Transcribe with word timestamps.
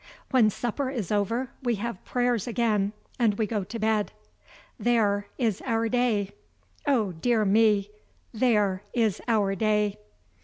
When 0.31 0.49
supper 0.49 0.89
is 0.89 1.11
over, 1.11 1.51
we 1.61 1.75
have 1.75 2.03
prayers 2.05 2.47
again, 2.47 2.93
and 3.19 3.35
we 3.37 3.45
go 3.45 3.63
to 3.63 3.77
bed. 3.77 4.11
There 4.79 5.27
is 5.37 5.61
our 5.63 5.89
day. 5.89 6.31
Oh, 6.87 7.11
dear 7.11 7.45
me! 7.45 7.91
there 8.33 8.81
is 8.95 9.21
our 9.27 9.53
day. 9.53 9.99